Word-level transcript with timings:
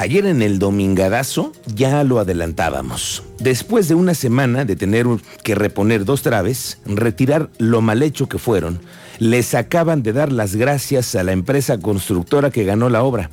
Ayer 0.00 0.24
en 0.24 0.40
el 0.40 0.58
Domingadazo 0.58 1.52
ya 1.66 2.02
lo 2.04 2.20
adelantábamos. 2.20 3.22
Después 3.38 3.86
de 3.86 3.94
una 3.94 4.14
semana 4.14 4.64
de 4.64 4.74
tener 4.74 5.06
que 5.42 5.54
reponer 5.54 6.06
dos 6.06 6.22
traves, 6.22 6.78
retirar 6.86 7.50
lo 7.58 7.82
mal 7.82 8.02
hecho 8.02 8.26
que 8.26 8.38
fueron, 8.38 8.80
les 9.18 9.54
acaban 9.54 10.02
de 10.02 10.14
dar 10.14 10.32
las 10.32 10.56
gracias 10.56 11.14
a 11.16 11.22
la 11.22 11.32
empresa 11.32 11.76
constructora 11.80 12.50
que 12.50 12.64
ganó 12.64 12.88
la 12.88 13.02
obra, 13.02 13.28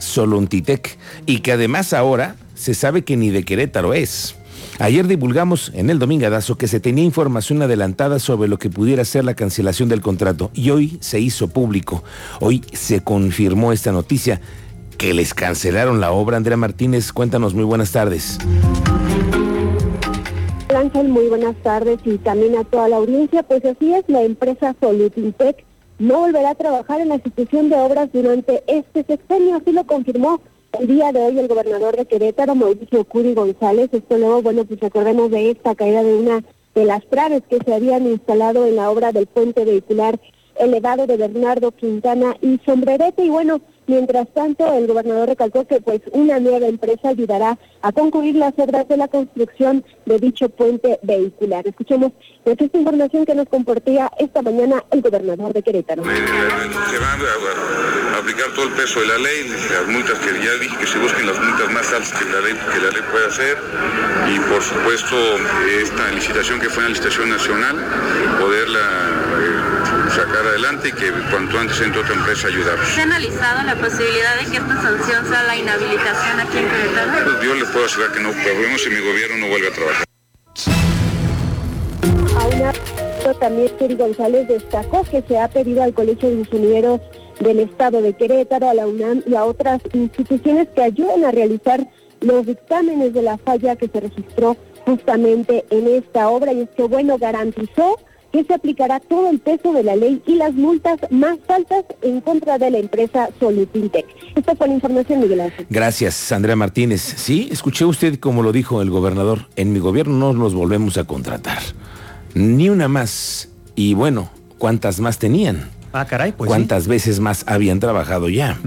Solontitec, 0.00 0.98
y 1.24 1.38
que 1.38 1.52
además 1.52 1.92
ahora 1.92 2.34
se 2.56 2.74
sabe 2.74 3.04
que 3.04 3.16
ni 3.16 3.30
de 3.30 3.44
Querétaro 3.44 3.94
es. 3.94 4.34
Ayer 4.80 5.06
divulgamos 5.06 5.70
en 5.74 5.88
el 5.88 6.00
Domingadazo 6.00 6.58
que 6.58 6.66
se 6.66 6.80
tenía 6.80 7.04
información 7.04 7.62
adelantada 7.62 8.18
sobre 8.18 8.48
lo 8.48 8.58
que 8.58 8.70
pudiera 8.70 9.04
ser 9.04 9.24
la 9.24 9.34
cancelación 9.34 9.88
del 9.88 10.00
contrato 10.00 10.50
y 10.52 10.70
hoy 10.70 10.98
se 11.00 11.20
hizo 11.20 11.46
público. 11.46 12.02
Hoy 12.40 12.64
se 12.72 13.04
confirmó 13.04 13.72
esta 13.72 13.92
noticia 13.92 14.40
que 14.98 15.14
les 15.14 15.32
cancelaron 15.32 16.00
la 16.00 16.12
obra. 16.12 16.36
Andrea 16.36 16.56
Martínez, 16.56 17.12
cuéntanos, 17.12 17.54
muy 17.54 17.64
buenas 17.64 17.92
tardes. 17.92 18.38
Ángel, 20.74 21.08
muy 21.08 21.28
buenas 21.28 21.56
tardes 21.62 21.98
y 22.04 22.18
también 22.18 22.56
a 22.56 22.64
toda 22.64 22.88
la 22.88 22.96
audiencia. 22.96 23.42
Pues 23.42 23.64
así 23.64 23.94
es, 23.94 24.04
la 24.08 24.22
empresa 24.22 24.76
Solutintec 24.80 25.64
no 25.98 26.20
volverá 26.20 26.50
a 26.50 26.54
trabajar 26.54 27.00
en 27.00 27.08
la 27.08 27.16
ejecución 27.16 27.70
de 27.70 27.76
obras 27.76 28.10
durante 28.12 28.62
este 28.66 29.04
sexenio, 29.04 29.56
así 29.56 29.72
lo 29.72 29.84
confirmó 29.84 30.40
el 30.78 30.86
día 30.86 31.12
de 31.12 31.20
hoy 31.20 31.38
el 31.38 31.48
gobernador 31.48 31.96
de 31.96 32.06
Querétaro, 32.06 32.54
Mauricio 32.54 33.04
Curi 33.04 33.34
González. 33.34 33.88
Esto 33.92 34.18
luego, 34.18 34.42
bueno, 34.42 34.64
pues 34.64 34.78
recordemos 34.80 35.30
de 35.30 35.50
esta 35.50 35.74
caída 35.74 36.02
de 36.02 36.14
una 36.14 36.44
de 36.74 36.84
las 36.84 37.04
traves 37.08 37.42
que 37.48 37.58
se 37.64 37.74
habían 37.74 38.06
instalado 38.06 38.66
en 38.66 38.76
la 38.76 38.90
obra 38.90 39.12
del 39.12 39.26
puente 39.26 39.64
vehicular 39.64 40.20
elevado 40.56 41.06
de 41.06 41.16
Bernardo 41.16 41.72
Quintana 41.72 42.36
y 42.40 42.60
Sombrerete. 42.64 43.24
Y 43.24 43.30
bueno, 43.30 43.60
Mientras 43.88 44.28
tanto, 44.34 44.70
el 44.74 44.86
gobernador 44.86 45.30
recalcó 45.30 45.66
que 45.66 45.80
pues 45.80 46.02
una 46.12 46.38
nueva 46.38 46.66
empresa 46.66 47.08
ayudará 47.08 47.58
a 47.80 47.90
concluir 47.90 48.34
las 48.34 48.52
obras 48.58 48.86
de 48.86 48.98
la 48.98 49.08
construcción 49.08 49.82
de 50.04 50.18
dicho 50.18 50.50
puente 50.50 50.98
vehicular. 51.02 51.66
Escuchemos 51.66 52.12
pues, 52.44 52.56
esta 52.60 52.76
información 52.76 53.24
que 53.24 53.34
nos 53.34 53.48
compartía 53.48 54.10
esta 54.18 54.42
mañana 54.42 54.84
el 54.90 55.00
gobernador 55.00 55.54
de 55.54 55.62
Querétaro. 55.62 56.04
Se 56.04 56.10
va 56.10 57.12
a 58.14 58.18
aplicar 58.20 58.52
todo 58.54 58.66
el 58.66 58.74
peso 58.74 59.00
de 59.00 59.06
la 59.06 59.16
ley, 59.16 59.48
las 59.48 59.88
multas 59.88 60.18
que 60.18 60.32
ya 60.44 60.52
dije 60.60 60.76
que 60.76 60.86
se 60.86 60.98
busquen 60.98 61.26
las 61.26 61.40
multas 61.40 61.72
más 61.72 61.90
altas 61.90 62.12
que 62.12 62.24
la 62.26 62.40
ley, 62.42 62.52
que 62.52 62.80
la 62.84 62.90
ley 62.90 63.02
puede 63.10 63.26
hacer 63.26 63.56
y 64.28 64.38
por 64.52 64.62
supuesto 64.62 65.16
esta 65.80 66.12
licitación 66.12 66.60
que 66.60 66.68
fue 66.68 66.82
una 66.82 66.90
licitación 66.90 67.30
nacional, 67.30 67.76
poderla 68.38 69.17
sacar 70.10 70.46
adelante 70.46 70.88
y 70.88 70.92
que 70.92 71.10
cuanto 71.30 71.58
antes 71.58 71.80
entre 71.80 72.00
otra 72.00 72.14
empresa 72.14 72.48
ayudar. 72.48 72.78
¿Se 72.86 73.00
ha 73.00 73.04
analizado 73.04 73.62
la 73.64 73.74
posibilidad 73.76 74.36
de 74.36 74.50
que 74.50 74.56
esta 74.56 74.82
sanción 74.82 75.26
sea 75.26 75.42
la 75.44 75.56
inhabilitación 75.56 76.40
aquí 76.40 76.58
en 76.58 76.68
Querétaro? 76.68 77.24
Pues 77.24 77.40
yo 77.42 77.54
les 77.54 77.68
puedo 77.68 77.86
asegurar 77.86 78.12
que 78.12 78.20
no 78.20 78.30
podemos 78.30 78.82
si 78.82 78.90
mi 78.90 79.00
gobierno 79.00 79.36
no 79.38 79.48
vuelve 79.48 79.68
a 79.68 79.72
trabajar. 79.72 80.04
A 83.26 83.34
también 83.34 83.70
Suri 83.78 83.94
González 83.94 84.48
destacó 84.48 85.04
que 85.04 85.22
se 85.26 85.38
ha 85.38 85.48
pedido 85.48 85.82
al 85.82 85.92
Colegio 85.92 86.28
de 86.30 86.36
Ingenieros 86.36 87.00
del 87.40 87.60
Estado 87.60 88.00
de 88.00 88.14
Querétaro, 88.14 88.70
a 88.70 88.74
la 88.74 88.86
UNAM 88.86 89.22
y 89.26 89.34
a 89.34 89.44
otras 89.44 89.80
instituciones 89.92 90.68
que 90.74 90.82
ayuden 90.82 91.24
a 91.24 91.30
realizar 91.30 91.86
los 92.20 92.46
dictámenes 92.46 93.12
de 93.12 93.22
la 93.22 93.38
falla 93.38 93.76
que 93.76 93.88
se 93.88 94.00
registró 94.00 94.56
justamente 94.84 95.64
en 95.70 95.86
esta 95.88 96.28
obra 96.30 96.52
y 96.52 96.62
es 96.62 96.70
que, 96.70 96.84
bueno, 96.84 97.18
garantizó 97.18 97.98
que 98.32 98.44
se 98.44 98.54
aplicará 98.54 99.00
todo 99.00 99.30
el 99.30 99.38
peso 99.38 99.72
de 99.72 99.82
la 99.82 99.96
ley 99.96 100.22
y 100.26 100.34
las 100.34 100.54
multas 100.54 100.98
más 101.10 101.38
altas 101.48 101.84
en 102.02 102.20
contra 102.20 102.58
de 102.58 102.70
la 102.70 102.78
empresa 102.78 103.28
Solutintec. 103.40 104.06
Esta 104.34 104.54
fue 104.54 104.68
la 104.68 104.74
información, 104.74 105.20
Miguel 105.20 105.40
Ángel. 105.40 105.66
Gracias, 105.70 106.30
Andrea 106.32 106.56
Martínez. 106.56 107.00
Sí, 107.00 107.48
escuché 107.50 107.84
usted 107.84 108.18
como 108.18 108.42
lo 108.42 108.52
dijo 108.52 108.82
el 108.82 108.90
gobernador. 108.90 109.48
En 109.56 109.72
mi 109.72 109.78
gobierno 109.78 110.32
no 110.32 110.32
los 110.32 110.54
volvemos 110.54 110.98
a 110.98 111.04
contratar. 111.04 111.58
Ni 112.34 112.68
una 112.68 112.88
más. 112.88 113.48
Y 113.74 113.94
bueno, 113.94 114.30
¿cuántas 114.58 115.00
más 115.00 115.18
tenían? 115.18 115.70
Ah, 115.92 116.04
caray, 116.04 116.32
pues. 116.32 116.48
¿Cuántas 116.48 116.86
veces 116.86 117.20
más 117.20 117.44
habían 117.46 117.80
trabajado 117.80 118.28
ya? 118.28 118.60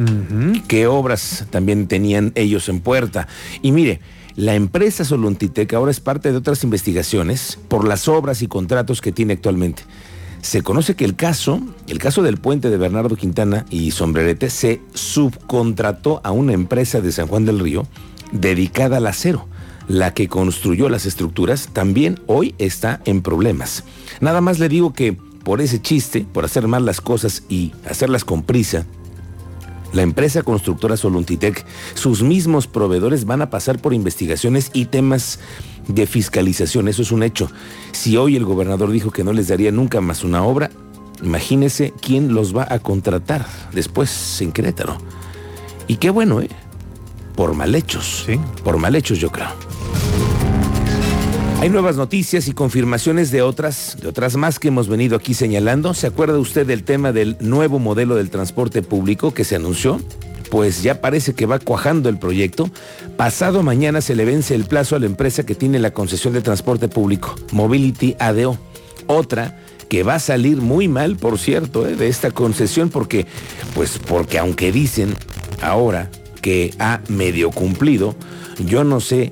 ¿Qué 0.68 0.88
obras 0.88 1.46
también 1.52 1.88
tenían 1.88 2.32
ellos 2.36 2.68
en 2.68 2.80
puerta? 2.80 3.28
Y 3.62 3.72
mire, 3.72 4.00
la 4.36 4.56
empresa 4.56 5.04
Solontitec 5.04 5.74
ahora 5.74 5.92
es 5.92 6.00
parte 6.00 6.32
de 6.32 6.38
otras 6.38 6.64
investigaciones 6.64 7.60
por 7.68 7.88
las 7.88 8.08
obras 8.08 8.42
y 8.42 8.48
contratos 8.48 9.02
que 9.02 9.12
tiene 9.12 9.34
actualmente. 9.34 9.84
Se 10.42 10.64
conoce 10.64 10.96
que 10.96 11.06
el 11.06 11.16
caso, 11.16 11.62
el 11.88 12.00
caso 12.00 12.24
del 12.24 12.38
puente 12.38 12.70
de 12.70 12.78
Bernardo 12.78 13.16
Quintana 13.16 13.66
y 13.70 13.92
Sombrerete, 13.92 14.50
se 14.50 14.82
subcontrató 14.94 16.22
a 16.24 16.32
una 16.32 16.54
empresa 16.54 17.02
de 17.02 17.12
San 17.12 17.28
Juan 17.28 17.46
del 17.46 17.60
Río 17.60 17.86
dedicada 18.32 18.98
al 18.98 19.08
acero. 19.08 19.48
La 19.88 20.14
que 20.14 20.28
construyó 20.28 20.90
las 20.90 21.06
estructuras 21.06 21.70
también 21.74 22.20
hoy 22.26 22.56
está 22.58 23.02
en 23.06 23.22
problemas. 23.22 23.84
Nada 24.20 24.42
más 24.42 24.58
le 24.58 24.70
digo 24.70 24.94
que 24.94 25.18
por 25.44 25.62
ese 25.62 25.82
chiste, 25.82 26.26
por 26.32 26.46
hacer 26.46 26.68
mal 26.68 26.86
las 26.86 27.02
cosas 27.02 27.44
y 27.50 27.74
hacerlas 27.88 28.24
con 28.24 28.44
prisa, 28.44 28.86
la 29.94 30.02
empresa 30.02 30.44
constructora 30.44 30.98
Soluntitec, 30.98 31.66
sus 31.94 32.24
mismos 32.24 32.68
proveedores 32.68 33.26
van 33.26 33.42
a 33.42 33.50
pasar 33.50 33.80
por 33.80 33.94
investigaciones 33.94 34.72
y 34.74 34.86
temas 34.86 35.40
de 35.88 36.06
fiscalización, 36.08 36.88
eso 36.88 37.02
es 37.02 37.12
un 37.12 37.24
hecho. 37.24 37.52
Si 37.92 38.18
hoy 38.18 38.36
el 38.36 38.46
gobernador 38.46 38.92
dijo 38.92 39.12
que 39.12 39.24
no 39.24 39.34
les 39.34 39.48
daría 39.48 39.72
nunca 39.72 40.02
más 40.02 40.24
una 40.24 40.44
obra, 40.44 40.72
imagínese 41.22 41.94
quién 42.02 42.34
los 42.34 42.56
va 42.56 42.68
a 42.70 42.80
contratar 42.80 43.46
después 43.74 44.42
en 44.42 44.52
Querétaro. 44.52 44.98
Y 45.88 45.98
qué 45.98 46.10
bueno, 46.10 46.42
¿eh? 46.42 46.50
Por 47.36 47.54
mal 47.54 47.76
hechos. 47.76 48.24
Sí. 48.26 48.40
Por 48.64 48.78
mal 48.78 48.96
hechos, 48.96 49.20
yo 49.20 49.32
creo. 49.32 49.50
Hay 51.62 51.70
nuevas 51.70 51.96
noticias 51.96 52.48
y 52.48 52.54
confirmaciones 52.54 53.30
de 53.30 53.44
otras, 53.44 53.96
de 54.02 54.08
otras 54.08 54.36
más 54.36 54.58
que 54.58 54.70
hemos 54.70 54.88
venido 54.88 55.16
aquí 55.16 55.36
señalando. 55.36 55.94
¿Se 55.94 56.08
acuerda 56.08 56.40
usted 56.40 56.66
del 56.66 56.84
tema 56.84 57.12
del 57.12 57.38
nuevo 57.40 57.78
modelo 57.78 58.16
del 58.16 58.32
transporte 58.32 58.82
público 58.82 59.32
que 59.32 59.44
se 59.44 59.58
anunció? 59.58 60.02
Pues 60.50 60.82
ya 60.82 61.02
parece 61.02 61.36
que 61.36 61.46
va 61.46 61.60
cuajando 61.60 62.10
el 62.10 62.18
proyecto. 62.18 62.72
Pasado 63.16 63.62
mañana 63.62 64.02
se 64.02 64.16
le 64.16 64.26
vence 64.26 64.56
el 64.56 64.66
plazo 64.66 64.96
a 64.96 65.00
la 65.00 65.06
empresa 65.06 65.46
que 65.46 65.54
tiene 65.54 65.78
la 65.78 65.92
concesión 65.92 66.34
de 66.34 66.42
transporte 66.42 66.88
público, 66.88 67.36
Mobility 67.52 68.16
ADO. 68.18 68.58
Otra 69.06 69.60
que 69.88 70.02
va 70.02 70.16
a 70.16 70.20
salir 70.20 70.58
muy 70.58 70.88
mal, 70.88 71.16
por 71.16 71.38
cierto, 71.38 71.88
¿eh? 71.88 71.96
de 71.96 72.08
esta 72.08 72.32
concesión, 72.32 72.90
porque, 72.90 73.28
pues 73.76 74.00
porque 74.00 74.40
aunque 74.40 74.72
dicen 74.72 75.16
ahora 75.62 76.10
que 76.42 76.74
ha 76.80 77.02
medio 77.08 77.52
cumplido, 77.52 78.16
yo 78.66 78.84
no 78.84 79.00
sé 79.00 79.32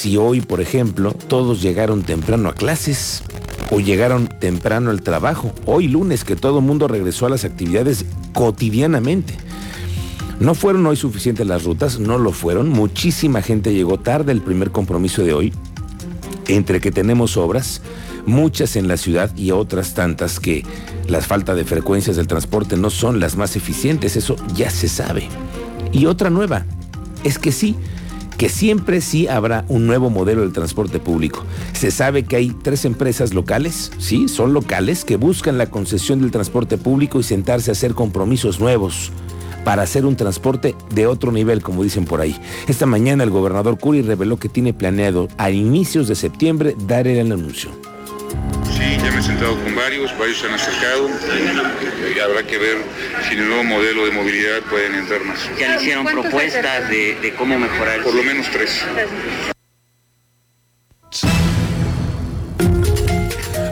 si 0.00 0.16
hoy, 0.16 0.40
por 0.40 0.62
ejemplo, 0.62 1.12
todos 1.12 1.60
llegaron 1.60 2.04
temprano 2.04 2.48
a 2.48 2.54
clases 2.54 3.22
o 3.70 3.80
llegaron 3.80 4.28
temprano 4.28 4.88
al 4.88 5.02
trabajo, 5.02 5.52
hoy 5.66 5.88
lunes 5.88 6.24
que 6.24 6.36
todo 6.36 6.60
el 6.60 6.64
mundo 6.64 6.88
regresó 6.88 7.26
a 7.26 7.28
las 7.28 7.44
actividades 7.44 8.06
cotidianamente. 8.32 9.34
No 10.38 10.54
fueron 10.54 10.86
hoy 10.86 10.96
suficientes 10.96 11.46
las 11.46 11.64
rutas, 11.64 11.98
no 11.98 12.16
lo 12.16 12.32
fueron, 12.32 12.70
muchísima 12.70 13.42
gente 13.42 13.74
llegó 13.74 14.00
tarde 14.00 14.32
el 14.32 14.40
primer 14.40 14.70
compromiso 14.70 15.22
de 15.22 15.34
hoy, 15.34 15.52
entre 16.48 16.80
que 16.80 16.92
tenemos 16.92 17.36
obras, 17.36 17.82
muchas 18.24 18.76
en 18.76 18.88
la 18.88 18.96
ciudad 18.96 19.30
y 19.36 19.50
otras 19.50 19.92
tantas 19.92 20.40
que 20.40 20.64
las 21.08 21.26
falta 21.26 21.54
de 21.54 21.64
frecuencias 21.64 22.16
del 22.16 22.26
transporte 22.26 22.78
no 22.78 22.88
son 22.88 23.20
las 23.20 23.36
más 23.36 23.54
eficientes, 23.54 24.16
eso 24.16 24.36
ya 24.56 24.70
se 24.70 24.88
sabe. 24.88 25.28
Y 25.92 26.06
otra 26.06 26.30
nueva, 26.30 26.64
es 27.22 27.38
que 27.38 27.52
sí, 27.52 27.76
que 28.40 28.48
siempre 28.48 29.02
sí 29.02 29.28
habrá 29.28 29.66
un 29.68 29.86
nuevo 29.86 30.08
modelo 30.08 30.40
del 30.40 30.54
transporte 30.54 30.98
público. 30.98 31.44
Se 31.74 31.90
sabe 31.90 32.22
que 32.22 32.36
hay 32.36 32.56
tres 32.62 32.86
empresas 32.86 33.34
locales, 33.34 33.92
sí, 33.98 34.28
son 34.28 34.54
locales, 34.54 35.04
que 35.04 35.16
buscan 35.16 35.58
la 35.58 35.66
concesión 35.66 36.22
del 36.22 36.30
transporte 36.30 36.78
público 36.78 37.20
y 37.20 37.22
sentarse 37.22 37.70
a 37.70 37.72
hacer 37.72 37.92
compromisos 37.92 38.58
nuevos 38.58 39.12
para 39.62 39.82
hacer 39.82 40.06
un 40.06 40.16
transporte 40.16 40.74
de 40.94 41.06
otro 41.06 41.32
nivel, 41.32 41.60
como 41.60 41.82
dicen 41.82 42.06
por 42.06 42.22
ahí. 42.22 42.34
Esta 42.66 42.86
mañana 42.86 43.24
el 43.24 43.30
gobernador 43.30 43.78
Curi 43.78 44.00
reveló 44.00 44.38
que 44.38 44.48
tiene 44.48 44.72
planeado 44.72 45.28
a 45.36 45.50
inicios 45.50 46.08
de 46.08 46.14
septiembre 46.14 46.74
dar 46.86 47.06
el 47.06 47.20
anuncio. 47.30 47.89
Sí, 48.80 48.96
ya 48.96 49.12
me 49.12 49.20
he 49.20 49.22
sentado 49.22 49.62
con 49.62 49.74
varios, 49.74 50.16
varios 50.18 50.38
se 50.38 50.46
han 50.46 50.54
acercado 50.54 51.10
y, 52.14 52.18
habrá 52.18 52.42
que 52.46 52.56
ver 52.56 52.78
si 53.28 53.34
en 53.34 53.40
el 53.40 53.48
nuevo 53.48 53.64
modelo 53.64 54.06
de 54.06 54.10
movilidad 54.10 54.62
pueden 54.70 54.94
entrar 54.94 55.22
más. 55.22 55.38
¿Ya 55.58 55.68
le 55.68 55.82
hicieron 55.82 56.06
propuestas 56.06 56.88
de, 56.88 57.34
cómo 57.36 57.58
mejorar? 57.58 58.02
Por 58.02 58.14
lo 58.14 58.22
menos 58.22 58.46
tres. 58.50 58.82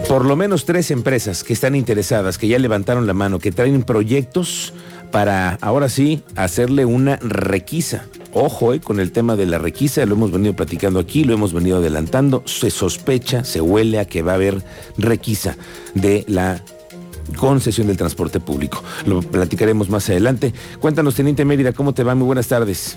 Por 0.07 0.27
lo 0.27 0.37
menos 0.37 0.67
tres 0.67 0.91
empresas 0.91 1.43
que 1.43 1.55
están 1.55 1.75
interesadas, 1.75 2.37
que 2.37 2.47
ya 2.47 2.59
levantaron 2.59 3.07
la 3.07 3.15
mano, 3.15 3.39
que 3.39 3.51
traen 3.51 3.85
proyectos 3.85 4.75
para 5.11 5.59
ahora 5.61 5.89
sí 5.89 6.23
hacerle 6.37 6.85
una 6.85 7.17
requisa. 7.17 8.07
Ojo 8.33 8.75
eh, 8.75 8.81
con 8.81 9.01
el 9.01 9.13
tema 9.13 9.37
de 9.37 9.47
la 9.47 9.59
requisa, 9.59 10.05
lo 10.07 10.15
hemos 10.15 10.31
venido 10.31 10.55
platicando 10.55 11.01
aquí, 11.01 11.25
lo 11.25 11.35
hemos 11.35 11.53
venido 11.53 11.79
adelantando. 11.79 12.43
Se 12.47 12.71
sospecha, 12.71 13.45
se 13.45 13.61
huele 13.61 13.99
a 13.99 14.05
que 14.05 14.23
va 14.23 14.33
a 14.33 14.35
haber 14.37 14.63
requisa 14.97 15.57
de 15.95 16.25
la 16.29 16.63
concesión 17.37 17.87
del 17.87 17.97
transporte 17.97 18.41
público. 18.41 18.83
Lo 19.07 19.21
platicaremos 19.23 19.89
más 19.91 20.09
adelante. 20.09 20.53
Cuéntanos, 20.81 21.15
Teniente 21.15 21.45
Mérida, 21.45 21.73
¿cómo 21.73 21.93
te 21.95 22.05
va? 22.05 22.15
Muy 22.15 22.27
buenas 22.27 22.49
tardes. 22.49 22.97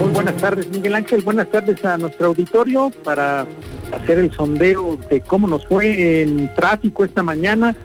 Muy 0.00 0.10
buenas 0.10 0.36
tardes, 0.36 0.68
Miguel 0.68 0.94
Ángel. 0.94 1.22
Buenas 1.22 1.50
tardes 1.50 1.84
a 1.84 1.96
nuestro 1.98 2.28
auditorio 2.28 2.90
para 3.04 3.46
hacer 3.92 4.18
el 4.18 4.32
sondeo 4.32 4.98
de 5.10 5.20
cómo 5.20 5.46
nos 5.46 5.66
fue 5.66 6.22
en 6.22 6.52
tráfico 6.54 7.04
esta 7.04 7.22
mañana. 7.22 7.76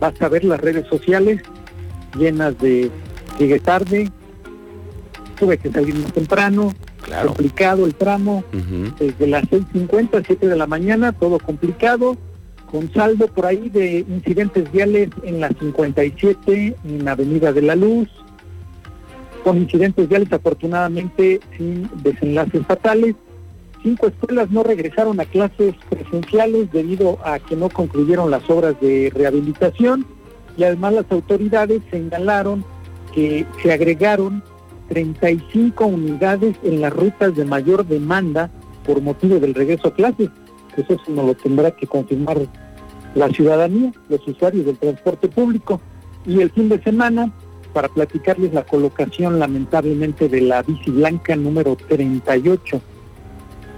Vas 0.00 0.20
a 0.20 0.28
ver 0.28 0.44
las 0.44 0.60
redes 0.60 0.86
sociales 0.88 1.42
llenas 2.16 2.58
de 2.58 2.90
llegué 3.38 3.58
tarde, 3.58 4.10
tuve 5.38 5.58
que 5.58 5.70
salir 5.70 5.94
más 5.96 6.12
temprano, 6.12 6.72
complicado 7.26 7.84
el 7.84 7.94
tramo, 7.94 8.44
desde 8.98 9.26
las 9.26 9.44
6.50 9.44 10.20
a 10.20 10.24
7 10.24 10.48
de 10.48 10.56
la 10.56 10.66
mañana, 10.66 11.12
todo 11.12 11.38
complicado 11.38 12.16
con 12.70 12.90
saldo 12.94 13.26
por 13.28 13.44
ahí 13.44 13.68
de 13.68 13.98
incidentes 14.08 14.72
viales 14.72 15.10
en 15.24 15.40
la 15.40 15.48
57, 15.48 16.76
en 16.84 17.04
la 17.04 17.12
Avenida 17.12 17.52
de 17.52 17.60
la 17.60 17.76
Luz, 17.76 18.08
con 19.44 19.58
incidentes 19.58 20.08
viales 20.08 20.32
afortunadamente 20.32 21.40
sin 21.56 21.90
desenlaces 22.02 22.64
fatales. 22.66 23.14
Cinco 23.82 24.06
escuelas 24.06 24.50
no 24.50 24.62
regresaron 24.62 25.20
a 25.20 25.26
clases 25.26 25.74
presenciales 25.90 26.72
debido 26.72 27.18
a 27.24 27.40
que 27.40 27.56
no 27.56 27.68
concluyeron 27.68 28.30
las 28.30 28.48
obras 28.48 28.80
de 28.80 29.12
rehabilitación 29.14 30.06
y 30.56 30.64
además 30.64 30.94
las 30.94 31.10
autoridades 31.10 31.82
señalaron 31.90 32.64
que 33.14 33.46
se 33.62 33.72
agregaron 33.72 34.42
35 34.88 35.86
unidades 35.86 36.56
en 36.62 36.80
las 36.80 36.92
rutas 36.92 37.34
de 37.34 37.44
mayor 37.44 37.86
demanda 37.86 38.50
por 38.84 39.00
motivo 39.00 39.38
del 39.38 39.54
regreso 39.54 39.88
a 39.88 39.94
clases. 39.94 40.28
Eso 40.76 40.96
no 41.08 41.22
lo 41.22 41.34
tendrá 41.34 41.70
que 41.70 41.86
confirmar 41.86 42.38
la 43.14 43.28
ciudadanía, 43.28 43.92
los 44.08 44.26
usuarios 44.26 44.66
del 44.66 44.78
transporte 44.78 45.28
público. 45.28 45.80
Y 46.26 46.40
el 46.40 46.50
fin 46.50 46.68
de 46.68 46.82
semana, 46.82 47.32
para 47.72 47.88
platicarles 47.88 48.52
la 48.52 48.64
colocación 48.64 49.38
lamentablemente 49.38 50.28
de 50.28 50.40
la 50.42 50.62
bici 50.62 50.90
blanca 50.90 51.36
número 51.36 51.76
38 51.76 52.80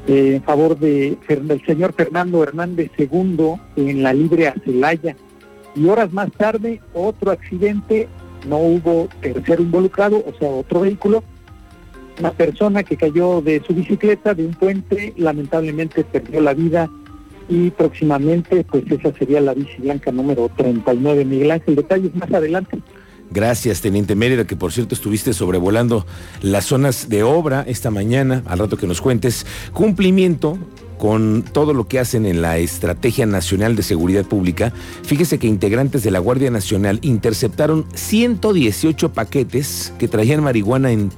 eh, 0.07 0.37
en 0.37 0.43
favor 0.43 0.79
de, 0.79 1.17
del 1.29 1.65
señor 1.65 1.95
Fernando 1.95 2.43
Hernández 2.43 2.91
II 2.99 3.55
en 3.77 4.03
la 4.03 4.13
libre 4.13 4.49
Acelaya. 4.49 5.17
Y 5.75 5.87
horas 5.87 6.13
más 6.13 6.31
tarde, 6.33 6.81
otro 6.93 7.31
accidente, 7.31 8.09
no 8.49 8.59
hubo 8.59 9.09
tercero 9.21 9.63
involucrado, 9.63 10.25
o 10.27 10.33
sea, 10.39 10.49
otro 10.49 10.81
vehículo, 10.81 11.25
una 12.19 12.31
persona 12.31 12.83
que 12.83 12.97
cayó 12.97 13.41
de 13.41 13.63
su 13.67 13.75
bicicleta 13.75 14.35
de 14.35 14.47
un 14.47 14.55
puente, 14.55 15.13
lamentablemente 15.17 16.05
perdió 16.05 16.41
la 16.41 16.55
vida 16.55 16.89
y 17.49 17.71
próximamente 17.71 18.65
pues 18.65 18.85
esa 18.91 19.13
sería 19.19 19.41
la 19.41 19.55
bici 19.55 19.77
blanca 19.79 20.11
número 20.13 20.51
39. 20.57 21.25
Miguel 21.25 21.51
Ángel, 21.51 21.77
detalles 21.77 22.15
más 22.15 22.33
adelante. 22.33 22.79
Gracias, 23.31 23.81
Teniente 23.81 24.15
Mérida, 24.15 24.47
que 24.47 24.55
por 24.55 24.73
cierto 24.73 24.95
estuviste 24.95 25.33
sobrevolando 25.33 26.07
las 26.41 26.67
zonas 26.67 27.09
de 27.09 27.23
obra 27.23 27.65
esta 27.67 27.91
mañana, 27.91 28.43
al 28.47 28.61
rato 28.61 28.77
que 28.77 28.87
nos 28.87 29.01
cuentes. 29.01 29.45
Cumplimiento 29.73 30.59
con 30.99 31.43
todo 31.43 31.75
lo 31.75 31.87
que 31.87 31.99
hacen 31.99 32.27
en 32.27 32.43
la 32.43 32.59
Estrategia 32.59 33.27
Nacional 33.27 33.77
de 33.77 33.83
Seguridad 33.83 34.25
Pública. 34.25 34.73
Fíjese 35.03 35.39
que 35.39 35.47
integrantes 35.47 36.03
de 36.03 36.11
la 36.11 36.19
Guardia 36.19 36.51
Nacional 36.51 36.99
interceptaron 37.03 37.87
118 37.95 39.13
paquetes 39.13 39.93
que 39.99 40.09
traían 40.09 40.43
marihuana 40.43 40.93
en, 40.93 41.11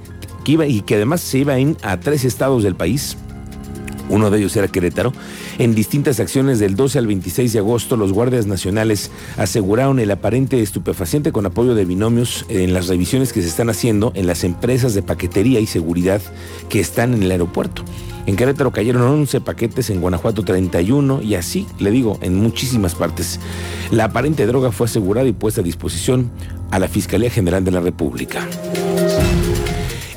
que 0.43 0.67
y 0.67 0.81
que 0.81 0.95
además 0.95 1.21
se 1.21 1.39
iban 1.39 1.77
a 1.83 1.99
tres 1.99 2.23
estados 2.23 2.63
del 2.63 2.75
país 2.75 3.17
uno 4.09 4.29
de 4.29 4.39
ellos 4.39 4.55
era 4.55 4.67
Querétaro, 4.67 5.11
en 5.57 5.75
distintas 5.75 6.19
acciones 6.19 6.59
del 6.59 6.75
12 6.75 6.99
al 6.99 7.07
26 7.07 7.53
de 7.53 7.59
agosto 7.59 7.97
los 7.97 8.13
guardias 8.13 8.45
nacionales 8.45 9.11
aseguraron 9.37 9.99
el 9.99 10.11
aparente 10.11 10.61
estupefaciente 10.61 11.31
con 11.31 11.45
apoyo 11.45 11.75
de 11.75 11.85
binomios 11.85 12.45
en 12.49 12.73
las 12.73 12.87
revisiones 12.87 13.33
que 13.33 13.41
se 13.41 13.49
están 13.49 13.69
haciendo 13.69 14.11
en 14.15 14.27
las 14.27 14.43
empresas 14.43 14.93
de 14.93 15.01
paquetería 15.01 15.59
y 15.59 15.67
seguridad 15.67 16.21
que 16.69 16.79
están 16.79 17.13
en 17.13 17.23
el 17.23 17.31
aeropuerto. 17.31 17.83
En 18.27 18.35
Querétaro 18.35 18.71
cayeron 18.71 19.01
11 19.03 19.39
paquetes, 19.39 19.89
en 19.89 20.01
Guanajuato 20.01 20.43
31 20.43 21.21
y 21.21 21.35
así, 21.35 21.65
le 21.79 21.91
digo, 21.91 22.19
en 22.21 22.35
muchísimas 22.35 22.93
partes. 22.93 23.39
La 23.89 24.03
aparente 24.03 24.45
droga 24.45 24.73
fue 24.73 24.85
asegurada 24.85 25.25
y 25.25 25.31
puesta 25.31 25.61
a 25.61 25.63
disposición 25.63 26.29
a 26.69 26.77
la 26.77 26.89
Fiscalía 26.89 27.29
General 27.29 27.63
de 27.63 27.71
la 27.71 27.79
República. 27.79 28.45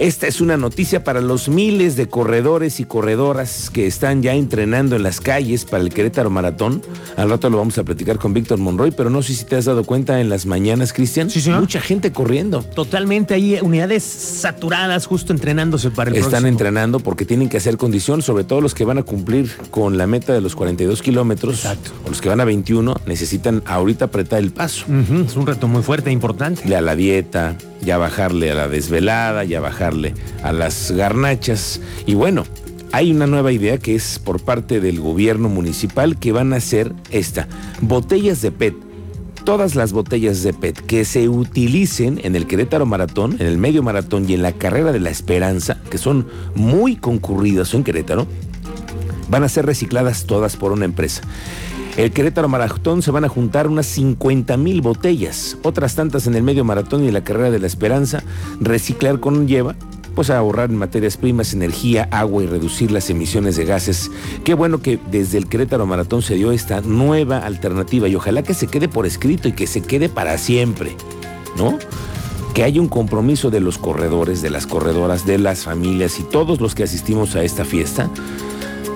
Esta 0.01 0.27
es 0.27 0.41
una 0.41 0.57
noticia 0.57 1.05
para 1.05 1.21
los 1.21 1.51
miles 1.51 1.95
de 1.95 2.09
corredores 2.09 2.81
y 2.81 2.87
corredoras 2.87 3.69
que 3.69 3.87
están 3.87 4.23
ya 4.23 4.33
entrenando 4.33 4.97
en 4.97 5.03
las 5.03 5.21
calles 5.21 5.67
para 5.67 5.83
el 5.83 5.91
Querétaro 5.93 6.31
Maratón. 6.31 6.81
Al 7.19 7.29
rato 7.29 7.51
lo 7.51 7.59
vamos 7.59 7.77
a 7.77 7.85
platicar 7.85 8.19
con 8.19 8.33
Víctor 8.33 8.57
Monroy, 8.57 8.93
pero 8.93 9.11
no 9.11 9.21
sé 9.23 9.35
si 9.35 9.45
te 9.45 9.57
has 9.57 9.67
dado 9.67 9.85
cuenta 9.85 10.19
en 10.23 10.31
las 10.31 10.47
mañanas, 10.47 10.95
Cristian. 10.95 11.29
Sí, 11.29 11.43
señor. 11.43 11.61
Mucha 11.61 11.83
gente 11.83 12.13
corriendo. 12.13 12.63
Totalmente, 12.63 13.35
hay 13.35 13.59
unidades 13.61 14.03
saturadas 14.03 15.05
justo 15.05 15.35
entrenándose 15.35 15.91
para 15.91 16.11
el 16.11 16.17
Están 16.17 16.47
entrenando 16.47 17.01
porque 17.01 17.27
tienen 17.27 17.51
que 17.51 17.59
hacer 17.59 17.77
condición, 17.77 18.23
sobre 18.23 18.45
todo 18.45 18.63
los 18.63 18.75
que 18.75 18.87
van 18.87 18.97
a 18.97 19.03
cumplir 19.03 19.55
con 19.71 19.99
la 19.99 20.07
meta 20.07 20.33
de 20.33 20.41
los 20.41 20.57
42 20.57 21.03
kilómetros. 21.03 21.57
Exacto. 21.57 21.91
O 22.07 22.09
los 22.09 22.23
que 22.23 22.31
van 22.31 22.41
a 22.41 22.47
21 22.47 22.97
necesitan 23.05 23.63
ahorita 23.67 24.07
apretar 24.07 24.39
el 24.39 24.51
paso. 24.51 24.87
Es 25.27 25.37
un 25.37 25.47
reto 25.47 25.69
muy 25.69 25.83
fuerte 25.83 26.09
e 26.09 26.15
importante. 26.15 26.75
a 26.75 26.81
la 26.81 26.97
dieta, 26.97 27.55
ya 27.83 27.99
bajarle 27.99 28.51
a 28.51 28.55
la 28.55 28.69
desvelada, 28.69 29.45
ya 29.45 29.61
bajarle 29.61 30.15
a 30.43 30.53
las 30.53 30.91
garnachas. 30.93 31.81
Y 32.07 32.15
bueno, 32.15 32.45
hay 32.93 33.13
una 33.13 33.27
nueva 33.27 33.53
idea 33.53 33.79
que 33.79 33.95
es 33.95 34.19
por 34.19 34.41
parte 34.41 34.81
del 34.81 35.01
gobierno 35.01 35.49
municipal 35.49 36.19
que 36.19 36.33
van 36.33 36.53
a 36.53 36.57
hacer 36.57 36.93
esta, 37.11 37.49
botellas 37.81 38.43
de 38.43 38.51
PET. 38.51 38.75
Todas 39.45 39.75
las 39.75 39.93
botellas 39.93 40.43
de 40.43 40.53
PET 40.53 40.81
que 40.81 41.05
se 41.05 41.29
utilicen 41.29 42.21
en 42.25 42.37
el 42.37 42.47
Querétaro 42.47 42.87
Maratón, 42.87 43.37
en 43.39 43.47
el 43.47 43.59
medio 43.59 43.83
maratón 43.83 44.29
y 44.29 44.35
en 44.35 44.43
la 44.43 44.53
carrera 44.53 44.93
de 44.93 45.01
la 45.01 45.11
Esperanza, 45.11 45.79
que 45.91 45.99
son 45.99 46.27
muy 46.55 46.97
concurridas 46.97 47.73
en 47.75 47.85
Querétaro, 47.85 48.27
van 49.31 49.45
a 49.45 49.49
ser 49.49 49.65
recicladas 49.65 50.27
todas 50.27 50.57
por 50.57 50.73
una 50.73 50.85
empresa. 50.85 51.23
El 52.01 52.13
Querétaro 52.13 52.49
Maratón 52.49 53.03
se 53.03 53.11
van 53.11 53.27
a 53.27 53.29
juntar 53.29 53.67
unas 53.67 53.85
50 53.85 54.57
mil 54.57 54.81
botellas, 54.81 55.59
otras 55.63 55.97
tantas 55.97 56.27
en 56.27 56.35
el 56.35 56.43
medio 56.43 56.65
maratón 56.65 57.05
y 57.05 57.11
la 57.11 57.23
carrera 57.23 57.51
de 57.51 57.59
la 57.59 57.67
esperanza. 57.67 58.23
Reciclar 58.59 59.21
conlleva 59.21 59.77
pues 60.15 60.31
a 60.31 60.39
ahorrar 60.39 60.71
en 60.71 60.77
materias 60.77 61.19
primas, 61.19 61.53
energía, 61.53 62.09
agua 62.11 62.43
y 62.43 62.47
reducir 62.47 62.91
las 62.91 63.11
emisiones 63.11 63.57
de 63.57 63.67
gases. 63.67 64.11
Qué 64.45 64.55
bueno 64.55 64.81
que 64.81 64.99
desde 65.11 65.37
el 65.37 65.47
Querétaro 65.47 65.85
Maratón 65.85 66.23
se 66.23 66.37
dio 66.37 66.53
esta 66.53 66.81
nueva 66.81 67.41
alternativa 67.41 68.09
y 68.09 68.15
ojalá 68.15 68.43
que 68.43 68.55
se 68.55 68.67
quede 68.67 68.89
por 68.89 69.05
escrito 69.05 69.49
y 69.49 69.53
que 69.53 69.67
se 69.67 69.83
quede 69.83 70.09
para 70.09 70.39
siempre, 70.39 70.97
¿no? 71.59 71.79
Que 72.55 72.63
haya 72.63 72.81
un 72.81 72.89
compromiso 72.89 73.51
de 73.51 73.61
los 73.61 73.77
corredores, 73.77 74.41
de 74.41 74.49
las 74.49 74.67
corredoras, 74.67 75.27
de 75.27 75.37
las 75.37 75.65
familias 75.65 76.19
y 76.19 76.23
todos 76.23 76.63
los 76.63 76.75
que 76.75 76.83
asistimos 76.83 77.37
a 77.37 77.45
esta 77.45 77.67
fiesta 77.67 78.09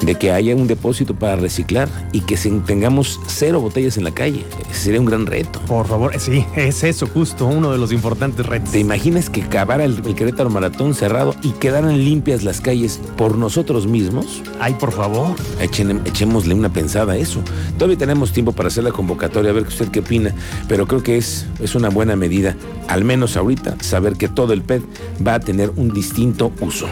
de 0.02 0.14
que 0.16 0.32
haya 0.32 0.54
un 0.54 0.66
depósito 0.66 1.14
para 1.14 1.36
reciclar 1.36 1.88
y 2.12 2.20
que 2.20 2.36
tengamos 2.66 3.20
cero 3.26 3.60
botellas 3.60 3.96
en 3.96 4.04
la 4.04 4.12
calle. 4.12 4.44
sería 4.72 5.00
un 5.00 5.06
gran 5.06 5.26
reto. 5.26 5.60
Por 5.66 5.86
favor, 5.86 6.18
sí, 6.18 6.44
es 6.56 6.84
eso 6.84 7.06
justo, 7.06 7.46
uno 7.46 7.72
de 7.72 7.78
los 7.78 7.92
importantes 7.92 8.46
retos. 8.46 8.70
¿Te 8.70 8.80
imaginas 8.80 9.30
que 9.30 9.42
acabara 9.42 9.84
el, 9.84 10.02
Querétaro 10.02 10.50
Maratón 10.50 10.94
cerrado 10.94 11.34
y 11.42 11.50
quedaran 11.50 11.98
limpias 11.98 12.44
las 12.44 12.60
calles 12.60 13.00
por 13.16 13.36
nosotros 13.36 13.86
mismos? 13.86 14.42
Ay, 14.60 14.74
por 14.74 14.92
favor. 14.92 15.36
echémosle 15.60 16.54
una 16.54 16.72
pensada 16.72 17.14
a 17.14 17.16
eso. 17.16 17.40
Todavía 17.78 17.98
tenemos 17.98 18.32
tiempo 18.32 18.52
para 18.52 18.68
hacer 18.68 18.84
la 18.84 18.92
convocatoria, 18.92 19.50
a 19.50 19.54
ver 19.54 19.66
usted 19.66 19.88
qué 19.88 20.00
opina, 20.00 20.34
pero 20.68 20.86
creo 20.86 21.02
que 21.02 21.16
es, 21.16 21.46
es 21.60 21.74
una 21.74 21.88
buena 21.88 22.16
medida, 22.16 22.56
al 22.88 23.04
menos 23.04 23.36
ahorita, 23.36 23.76
saber 23.80 24.16
que 24.16 24.28
todo 24.28 24.52
el 24.52 24.62
PET 24.62 24.82
va 25.26 25.34
a 25.34 25.40
tener 25.40 25.70
un 25.76 25.90
distinto 25.90 26.52
uso. 26.60 26.86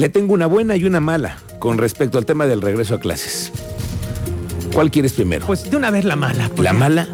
Le 0.00 0.08
tengo 0.08 0.32
una 0.32 0.46
buena 0.46 0.76
y 0.76 0.86
una 0.86 0.98
mala 0.98 1.36
con 1.58 1.76
respecto 1.76 2.16
al 2.16 2.24
tema 2.24 2.46
del 2.46 2.62
regreso 2.62 2.94
a 2.94 3.00
clases. 3.00 3.52
¿Cuál 4.72 4.90
quieres 4.90 5.12
primero? 5.12 5.46
Pues 5.46 5.70
de 5.70 5.76
una 5.76 5.90
vez 5.90 6.06
la 6.06 6.16
mala. 6.16 6.50
La 6.56 6.72
mala. 6.72 7.06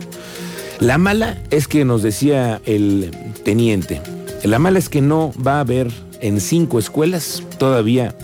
La 0.78 0.96
mala 0.96 1.36
es 1.50 1.66
que 1.66 1.84
nos 1.84 2.04
decía 2.04 2.60
el 2.64 3.10
teniente. 3.42 4.00
La 4.44 4.60
mala 4.60 4.78
es 4.78 4.88
que 4.88 5.00
no 5.00 5.32
va 5.44 5.56
a 5.56 5.60
haber 5.62 5.90
en 6.20 6.40
cinco 6.40 6.78
escuelas 6.78 7.42
todavía 7.58 8.14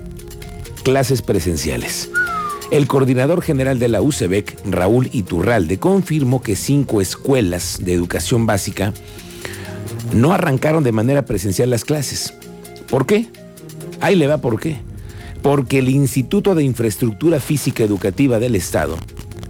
clases 0.84 1.22
presenciales. 1.22 2.08
El 2.70 2.86
coordinador 2.86 3.42
general 3.42 3.80
de 3.80 3.88
la 3.88 4.00
UCEBEC, 4.00 4.58
Raúl 4.70 5.10
Iturralde, 5.10 5.80
confirmó 5.80 6.40
que 6.40 6.54
cinco 6.54 7.00
escuelas 7.00 7.78
de 7.80 7.94
educación 7.94 8.46
básica 8.46 8.92
no 10.12 10.32
arrancaron 10.32 10.84
de 10.84 10.92
manera 10.92 11.24
presencial 11.24 11.68
las 11.68 11.84
clases. 11.84 12.32
¿Por 12.88 13.06
qué? 13.06 13.26
Ahí 14.02 14.16
le 14.16 14.26
va 14.26 14.38
por 14.38 14.60
qué. 14.60 14.78
Porque 15.42 15.78
el 15.78 15.88
Instituto 15.88 16.54
de 16.54 16.64
Infraestructura 16.64 17.40
Física 17.40 17.82
Educativa 17.82 18.38
del 18.38 18.56
Estado 18.56 18.98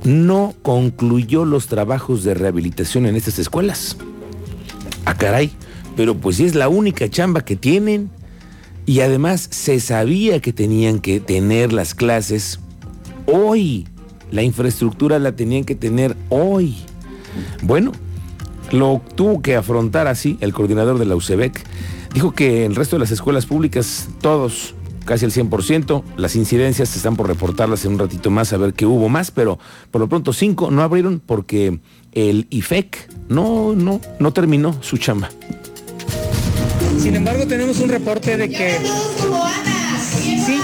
no 0.04 0.54
concluyó 0.62 1.44
los 1.44 1.66
trabajos 1.66 2.22
de 2.22 2.34
rehabilitación 2.34 3.06
en 3.06 3.16
estas 3.16 3.38
escuelas. 3.38 3.96
Ah, 5.04 5.14
caray, 5.14 5.50
pero 5.96 6.16
pues 6.16 6.38
es 6.38 6.54
la 6.54 6.68
única 6.68 7.08
chamba 7.08 7.44
que 7.44 7.56
tienen. 7.56 8.10
Y 8.84 9.00
además 9.00 9.48
se 9.50 9.80
sabía 9.80 10.40
que 10.40 10.52
tenían 10.52 10.98
que 11.00 11.20
tener 11.20 11.72
las 11.72 11.94
clases 11.94 12.60
hoy. 13.26 13.86
La 14.30 14.42
infraestructura 14.42 15.18
la 15.18 15.36
tenían 15.36 15.64
que 15.64 15.74
tener 15.74 16.16
hoy. 16.28 16.76
Bueno, 17.62 17.92
lo 18.70 19.00
tuvo 19.14 19.40
que 19.40 19.56
afrontar 19.56 20.08
así 20.08 20.36
el 20.40 20.52
coordinador 20.52 20.98
de 20.98 21.04
la 21.04 21.16
UCEBEC. 21.16 21.64
Dijo 22.14 22.32
que 22.32 22.66
el 22.66 22.74
resto 22.74 22.96
de 22.96 23.00
las 23.00 23.10
escuelas 23.10 23.46
públicas, 23.46 24.08
todos, 24.20 24.74
casi 25.04 25.24
el 25.24 25.32
100%, 25.32 26.02
las 26.16 26.36
incidencias 26.36 26.94
están 26.94 27.16
por 27.16 27.26
reportarlas 27.26 27.84
en 27.84 27.92
un 27.92 27.98
ratito 27.98 28.30
más 28.30 28.52
a 28.52 28.58
ver 28.58 28.74
qué 28.74 28.86
hubo 28.86 29.08
más, 29.08 29.30
pero 29.30 29.58
por 29.90 30.00
lo 30.00 30.08
pronto 30.08 30.32
cinco 30.32 30.70
no 30.70 30.82
abrieron 30.82 31.22
porque 31.24 31.80
el 32.12 32.46
IFEC 32.50 33.10
no, 33.28 33.74
no, 33.74 34.00
no 34.18 34.32
terminó 34.32 34.76
su 34.82 34.98
chamba. 34.98 35.30
Sin 36.98 37.16
embargo, 37.16 37.46
tenemos 37.46 37.80
un 37.80 37.88
reporte 37.88 38.36
de 38.36 38.50
que 38.50 38.78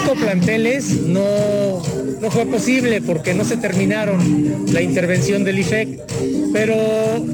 cinco 0.08 0.20
planteles 0.20 1.02
no, 1.02 1.82
no 2.20 2.30
fue 2.30 2.46
posible 2.46 3.02
porque 3.02 3.34
no 3.34 3.44
se 3.44 3.56
terminaron 3.56 4.64
la 4.72 4.80
intervención 4.80 5.44
del 5.44 5.58
IFEC, 5.58 6.00
pero 6.52 6.74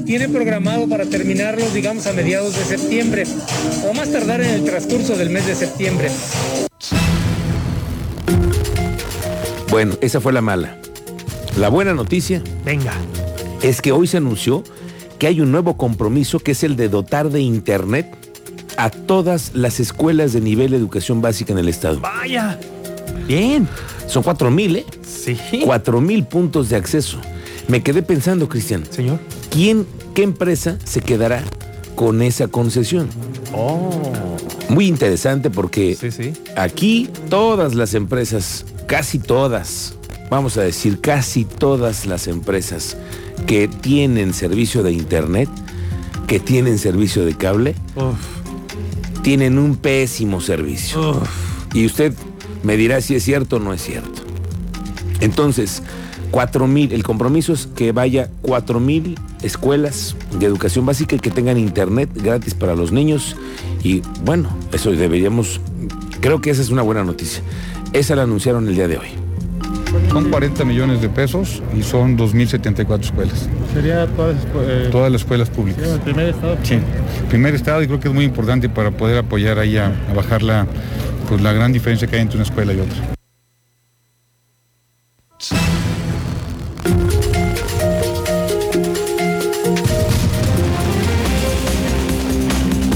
tiene 0.05 0.27
programado 0.27 0.87
para 0.87 1.05
terminarlos, 1.05 1.73
digamos, 1.73 2.05
a 2.07 2.13
mediados 2.13 2.57
de 2.57 2.65
septiembre 2.65 3.23
o 3.89 3.93
más 3.93 4.11
tardar 4.11 4.41
en 4.41 4.49
el 4.49 4.63
transcurso 4.65 5.15
del 5.15 5.29
mes 5.29 5.45
de 5.47 5.55
septiembre. 5.55 6.09
Bueno, 9.69 9.95
esa 10.01 10.19
fue 10.19 10.33
la 10.33 10.41
mala. 10.41 10.77
La 11.57 11.69
buena 11.69 11.93
noticia 11.93 12.41
Venga. 12.65 12.93
es 13.61 13.81
que 13.81 13.91
hoy 13.93 14.07
se 14.07 14.17
anunció 14.17 14.63
que 15.17 15.27
hay 15.27 15.39
un 15.39 15.51
nuevo 15.51 15.77
compromiso 15.77 16.39
que 16.39 16.51
es 16.51 16.63
el 16.63 16.75
de 16.75 16.89
dotar 16.89 17.29
de 17.29 17.39
Internet 17.39 18.24
a 18.77 18.89
todas 18.89 19.51
las 19.53 19.79
escuelas 19.79 20.33
de 20.33 20.41
nivel 20.41 20.71
de 20.71 20.77
educación 20.77 21.21
básica 21.21 21.53
en 21.53 21.59
el 21.59 21.69
estado. 21.69 21.99
Vaya. 21.99 22.59
Bien. 23.27 23.67
Son 24.07 24.21
cuatro 24.23 24.51
mil, 24.51 24.75
¿eh? 24.77 24.85
Sí. 25.03 25.37
Cuatro 25.63 25.99
mil 26.01 26.25
puntos 26.25 26.69
de 26.69 26.75
acceso. 26.75 27.17
Me 27.67 27.81
quedé 27.81 28.03
pensando, 28.03 28.47
Cristian, 28.47 28.83
Señor. 28.89 29.19
¿quién, 29.49 29.87
qué 30.13 30.21
empresa 30.23 30.77
se 30.83 31.01
quedará 31.01 31.41
con 31.95 32.21
esa 32.21 32.47
concesión? 32.47 33.09
Oh. 33.53 34.11
Muy 34.69 34.87
interesante 34.87 35.49
porque 35.49 35.95
Sí, 35.95 36.11
sí. 36.11 36.33
aquí 36.55 37.09
todas 37.29 37.73
las 37.73 37.93
empresas, 37.95 38.65
casi 38.87 39.17
todas, 39.17 39.95
vamos 40.29 40.57
a 40.57 40.61
decir 40.61 40.99
casi 41.01 41.45
todas 41.45 42.05
las 42.05 42.27
empresas 42.27 42.97
que 43.47 43.67
tienen 43.67 44.33
servicio 44.33 44.83
de 44.83 44.91
internet, 44.91 45.49
que 46.27 46.39
tienen 46.39 46.77
servicio 46.77 47.25
de 47.25 47.35
cable, 47.35 47.75
Uf. 47.95 48.15
Tienen 49.25 49.57
un 49.57 49.75
pésimo 49.75 50.39
servicio. 50.39 51.17
Uf. 51.17 51.27
Y 51.73 51.87
usted 51.87 52.13
me 52.61 52.77
dirá 52.77 53.01
si 53.01 53.15
es 53.15 53.23
cierto 53.23 53.55
o 53.55 53.59
no 53.59 53.73
es 53.73 53.81
cierto. 53.81 54.21
Entonces, 55.19 55.81
cuatro 56.29 56.67
mil, 56.67 56.93
el 56.93 57.01
compromiso 57.01 57.51
es 57.51 57.65
que 57.65 57.91
vaya 57.91 58.29
cuatro 58.43 58.79
mil 58.79 59.17
escuelas 59.41 60.15
de 60.37 60.45
educación 60.45 60.85
básica 60.85 61.17
que 61.17 61.31
tengan 61.31 61.57
internet 61.57 62.07
gratis 62.13 62.53
para 62.53 62.75
los 62.75 62.91
niños. 62.91 63.35
Y 63.81 64.03
bueno, 64.23 64.55
eso 64.71 64.91
deberíamos, 64.91 65.59
creo 66.21 66.39
que 66.39 66.51
esa 66.51 66.61
es 66.61 66.69
una 66.69 66.83
buena 66.83 67.03
noticia. 67.03 67.41
Esa 67.93 68.15
la 68.15 68.21
anunciaron 68.21 68.67
el 68.67 68.75
día 68.75 68.87
de 68.87 68.99
hoy. 68.99 69.24
Son 70.15 70.29
40 70.29 70.63
millones 70.63 71.01
de 71.01 71.09
pesos 71.09 71.61
y 71.77 71.83
son 71.83 72.17
2.074 72.17 73.01
escuelas. 73.01 73.49
Sería 73.73 74.07
todas, 74.07 74.37
eh, 74.61 74.87
Todas 74.89 75.11
las 75.11 75.19
escuelas 75.21 75.49
públicas. 75.49 75.85
el 75.85 75.99
primer 75.99 76.29
estado. 76.29 76.57
Sí. 76.63 76.79
Primer 77.27 77.53
estado 77.53 77.83
y 77.83 77.87
creo 77.87 77.99
que 77.99 78.07
es 78.07 78.13
muy 78.13 78.23
importante 78.23 78.69
para 78.69 78.91
poder 78.91 79.17
apoyar 79.17 79.59
ahí 79.59 79.75
a, 79.75 79.87
a 80.09 80.13
bajar 80.15 80.41
la, 80.41 80.67
pues, 81.27 81.41
la 81.41 81.51
gran 81.51 81.73
diferencia 81.73 82.07
que 82.07 82.15
hay 82.15 82.21
entre 82.21 82.37
una 82.37 82.45
escuela 82.45 82.71
y 82.73 82.79
otra. 82.79 83.14